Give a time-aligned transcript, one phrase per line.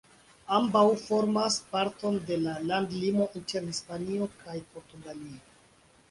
[0.59, 5.37] Ambaŭ formas parton de la landlimo inter Hispanio kaj Portugalio.